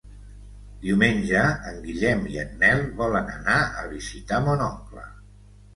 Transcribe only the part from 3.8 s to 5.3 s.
a visitar mon oncle.